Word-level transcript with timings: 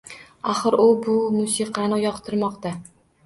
Axir 0.53 0.77
u 0.85 0.85
bu 1.03 1.17
musiqani 1.35 2.01
yoqtirmoqda. 2.05 2.73